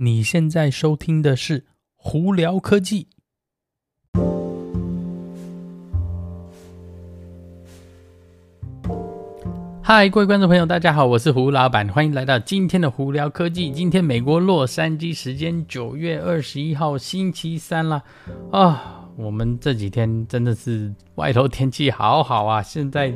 [0.00, 1.64] 你现在收听的是
[1.96, 3.08] 胡聊科技。
[9.82, 13.72] 嗨，各位观众朋友，大家好，我是胡老板，欢迎来到今天的胡聊科技。
[13.72, 18.04] 今天美国洛杉矶时间九月二十一号星期三了
[18.52, 23.12] 啊，我们这几天真的是外头天气好好啊，现在。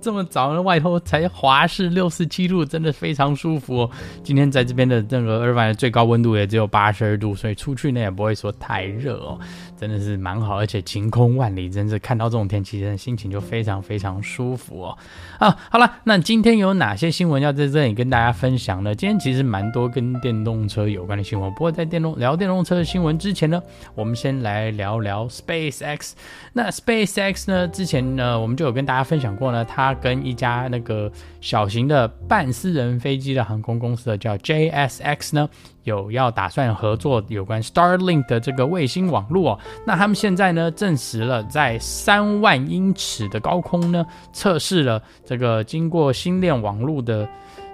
[0.00, 3.90] 这么早呢，外头才华氏六十七度，真的非常舒服哦。
[4.22, 9.38] 今天在这边的这个二万的最高温度也只有八十二度，所以出去呢也不会说太热哦，
[9.78, 10.58] 真的是蛮好。
[10.58, 14.98] 而且晴空万里，真是看到这种天气，真的心情就非常非常舒服哦。
[15.38, 18.94] 啊，好了，那今天有哪些新闻要在这里跟大家分享呢？
[18.94, 23.62] 今天其实蛮多跟电动车有关的新闻，不过在电动聊电动车的新闻之前呢，
[23.94, 26.12] 我们先来聊聊 SpaceX。
[26.52, 31.10] 那 SpaceX 呢，之前呢我们就有跟大家分享过呢，它跟一家那个
[31.40, 35.48] 小型的半私人飞机的航空公司的叫 JSX 呢，
[35.84, 39.58] 有要打算合作有关 Starlink 的这个卫星网络。
[39.86, 47.28] 那他们现在呢证实了，在三万英尺的高空呢测试了这个经过星链网络的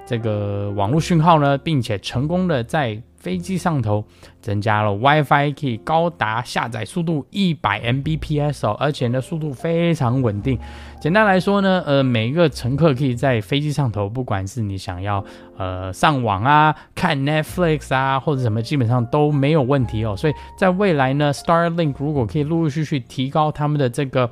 [0.06, 4.05] 这个网络讯号呢，并且成功的在飞机上头
[4.41, 10.56] 增加了 WiFi，可以高达下载速度一百 Mbps 哦，而且呢速度非常稳定。
[11.00, 15.24] 简单来说呢，呃，每一个乘客可以在飞机上头，不管是你想要
[15.58, 20.14] 呃上网啊、看 Netflix 啊或者什么，基本上都没有问题哦。
[20.16, 24.30] 所以在未来呢，Starlink 如果可以陆陆续续提高他们的这个。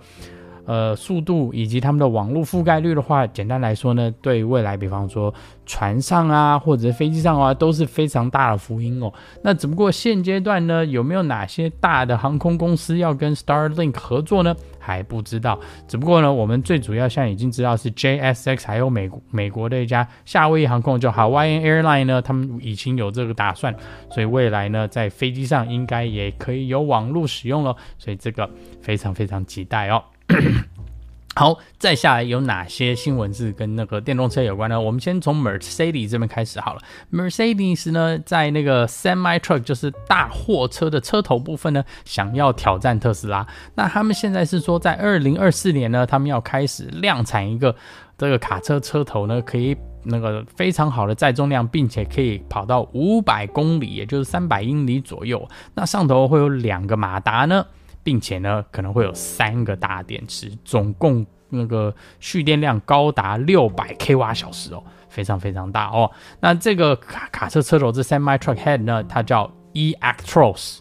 [0.66, 5.32] 呃，速度以及他们的网络覆盖率的话，简单来说呢，对未来，比方说
[5.66, 9.12] 船上啊，或者飞机上啊，都是非常大的福音哦。
[9.42, 14.54] 那只不过现阶段呢，有没有哪些大的航空公司要跟 Starlink 合作呢？
[14.78, 15.58] 还不知道。
[15.88, 23.74] 只不过呢，我们最主要现在已经知道是 JSX，还有美国美国的一家夏威夷航空叫 Hawaiian Airline 呢，他们已经有这个打算，
[24.10, 28.48] 所以未来呢，在飞机上应该也可以有网络使用了，所以这个
[28.80, 30.02] 非常非常期待哦。
[31.36, 34.80] 好，再下来有哪些新闻是跟那个电动车有关呢？
[34.80, 36.80] 我们先从 Mercedes 这边开始好了。
[37.12, 43.44] Mercedes 呢，在那个 Semi Truck 就是大货车的车头部分呢，想要挑战特斯拉。
[43.74, 47.74] 那他们现在是说，在二零二四年呢，他们要开始量产一个
[48.16, 55.48] 这个卡车车头呢，可以那个非常好的载重量，并且可以跑到五百公里，也就是三百英里左右。
[55.74, 57.66] 那上头会有两个马达呢。
[58.04, 66.10] 并且呢，可能会有三个大电池，总共那个蓄电量高达六百 k 瓦小时哦，非常非常大哦。
[66.38, 70.78] 那这个卡卡车车头这 semi truck head 呢，它叫 eActros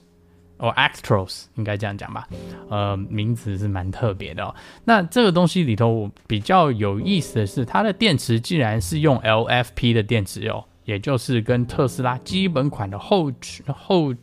[0.57, 2.27] 哦，Actros 应该这样讲吧？
[2.69, 4.53] 呃，名字是蛮特别的哦。
[4.83, 14.13] 那这个东西里头比较有意思的是，它的电池竟然是用 LFP 的电池哦，也就是跟特斯拉基本款的后驱后。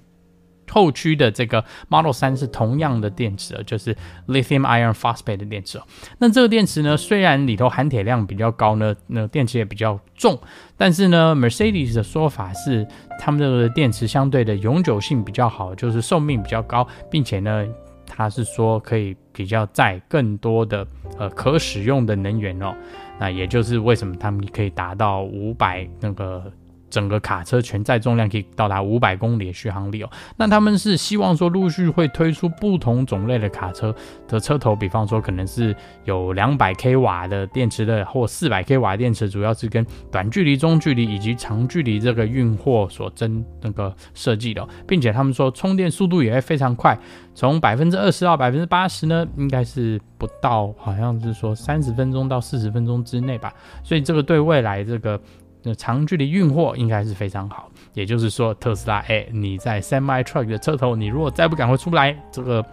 [0.70, 3.94] 后驱的这个 Model 3是同样的电池，就是
[4.28, 5.80] Lithium Iron Phosphate 的电池。
[6.18, 10.38] 那这个电池呢，虽然里头含铁量比较高呢，那电池也比较重，
[10.76, 12.86] 但是呢，Mercedes 的说法是，
[13.18, 17.66] 他们这个电池相对的永久性比较好，就是寿命比较高，并且呢，
[18.06, 20.86] 它是说可以比较载更多的
[21.18, 22.74] 呃可使用的能源哦。
[23.18, 26.50] 那也就是为什么他们可以达到五百那个。
[26.90, 30.10] 整个卡车全载重量可以到达五百公里的续航力哦。
[30.36, 33.94] 那他们是希望说陆续会推出不同种类的卡车
[34.28, 35.74] 的车头，比方说可能是
[36.04, 46.98] 有两百 k 瓦的电池的，或四百 k 瓦电池，主要是跟短距离、中距离以及长距离这个运货所争那个设计的，并且他们说充电速度也会非常快，
[47.34, 53.52] 从百分之二十到百分之八十呢，应该是不到，好像是说三十分钟到四十分钟之内吧。
[53.84, 55.20] 所以这个对未来这个。
[55.62, 62.64] 那长距离运货应该是非常好，也就是说，特斯拉，哎，你在 semi truck 的车头，你如果再不赶快出来，这个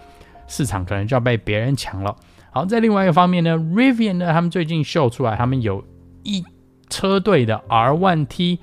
[0.47, 2.15] 市场可能就要被别人抢了。
[2.51, 5.83] 好，在另外一个方面呢，Rivian 呢，他们最近秀出来，他们有
[6.23, 6.43] 一
[6.89, 8.59] 车队的 R1T，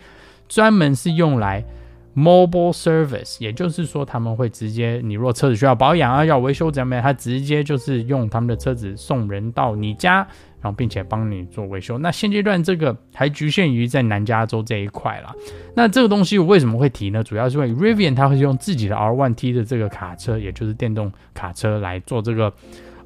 [0.48, 1.64] 专门是用来
[2.14, 10.26] mobile service，也就是说，他们会直接，你如果车子需要保养啊，要维修怎么样，他直接就是用他们的车子送人到你家。
[10.60, 11.98] 然后，并且帮你做维修。
[11.98, 15.30] 那现阶段这个还局限于在南加州这一块啦。
[15.76, 17.22] 那这个东西我为什么会提呢？
[17.22, 22.50] 主要是因为 Rivian 它会用自己的 R1T 的这个卡车，也就是电动卡车来做这个，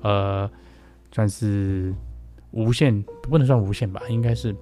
[0.02, 0.49] 呃，
[1.11, 1.93] 算是
[2.52, 4.54] 无线，不能算无线吧，应该是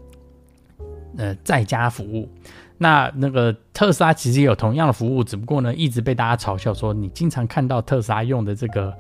[1.18, 2.26] 呃在家服务。
[2.78, 8.92] 那那个特斯拉其实也有同样的服务，只不过呢一直被大家嘲笑说，你经常看到特斯拉用的这个。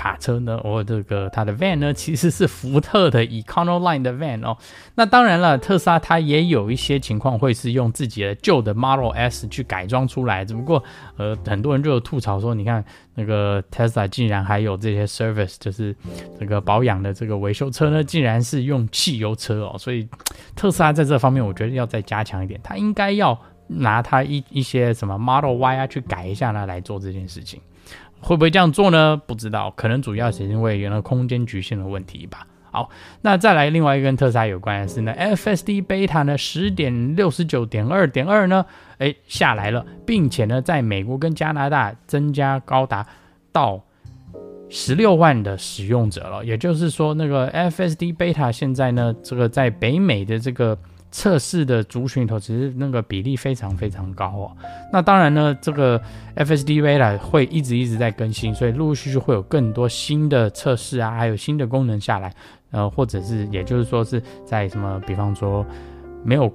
[0.00, 4.56] 卡车呢，我这个它的 van 呢，其实是福特的 Econoline 的 van 哦。
[4.94, 10.82] 那当然了，特斯拉它也有一些情况会是用自己的旧的 Model S 去改装出来，只不过
[11.18, 12.82] 呃，很多人就有吐槽说，你看
[13.14, 15.94] 那个 Tesla 竟然还有这些 service，就是
[16.38, 19.76] 这个保养的这个维修车呢，竟然是用汽油车哦。
[19.78, 20.08] 所以
[20.56, 27.60] 特斯拉在这方面，我觉得要再加强一点，它应该要拿它一一些什么 Model Y 啊去改一下呢，来做这件事情。
[28.20, 29.20] 会不会这样做呢？
[29.26, 32.46] 不知道，可能主要是因为原来空间局限的问题吧。
[32.70, 32.88] 好，
[33.22, 38.64] 那再来另外一个跟特斯拉有关的是呢，FSD Beta 呢十点六十九点二点二呢，
[38.98, 43.06] 哎下来了，并且呢，在美国跟加拿大增加高达
[43.50, 43.82] 到
[44.68, 46.44] 十六万的使用者了。
[46.44, 50.78] 也就是说，那个 FSD Beta 现在呢，这个在北美的这个。
[51.10, 54.56] 测试的族群里头，其实那个比例非常非常高哦。
[54.92, 56.00] 那当然呢，这个
[56.36, 62.32] FSD Beta 会一直一直在更新，所以陆陆续续会有更多新的测试啊，还有新的功能下来。
[62.70, 65.66] 呃，或者是也就是说是在什么，比方说
[66.22, 66.52] 没有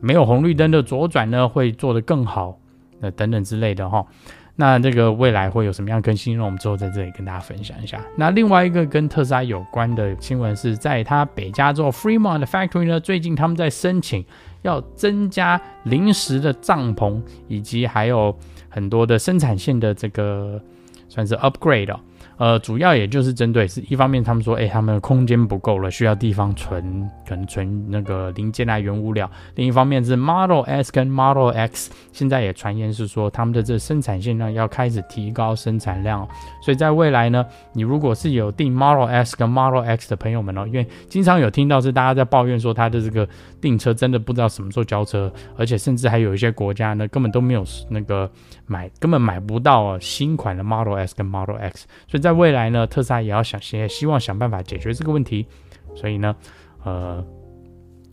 [0.00, 2.58] 没有红绿灯的左转呢，会做得更好，
[3.02, 4.06] 呃等等之类的哈。
[4.56, 6.44] 那这个未来会有什么样更新呢？
[6.44, 8.00] 我们之后在这里跟大家分享一下。
[8.16, 14.24] 那另外一个跟特斯拉有关的新闻是在它北加州 Fremont Factory 呢，最近他们在申请
[14.62, 18.36] 要增加临时的帐篷，以及还有
[18.68, 20.62] 很多的生产线的这个
[21.08, 21.98] 算是 upgrade 哦。
[22.36, 29.30] 呃，主要也就是针对是一方面，他们说，哎，他们的空间不够了，需要地方存，可能存那个零件啊、原物料。
[29.54, 36.26] 另一方面是 Model S 跟 Model X，现在也传言是说，他们的这生产线呢要开始提高生产量。
[36.60, 43.28] 所以在未来呢，你如果是有订 Model S 跟 Model X 的朋友们哦，因为经常有听到是大家在抱怨说，他的这个
[43.60, 48.30] 订车真的不知道什么时候交车，而且甚至还有一些国家呢根本都没有那个
[48.66, 52.24] 买，根本买不到新款的 Model S 跟 Model X，所以。
[52.24, 55.46] 在未来呢，特斯拉也要想些，希望想办法解决这个问题。
[55.94, 56.34] 所以呢，
[56.82, 57.22] 呃，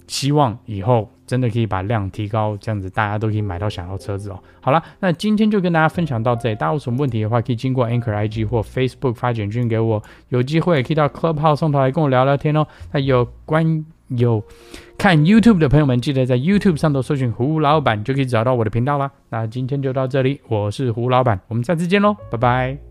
[0.05, 4.37] 希望以后真的可以把量提高，这样子大家都可以买到想要车子哦。
[4.59, 6.55] 好了，那今天就跟大家分享到这里。
[6.55, 10.03] 大家有什么问题的话，可以经过 Anchor IG 或 Facebook 发简讯给我。
[10.27, 12.67] 有机会可以到 Clubhouse 上头来跟我聊聊天哦。
[12.91, 14.43] 那有关有
[14.97, 19.09] 看 YouTube 的朋友们，记得在 YouTube 上头搜寻胡老板，就可以找到我的频道啦。
[19.29, 22.90] 那今天就到这里，我是胡老板，我们下次见喽，拜拜。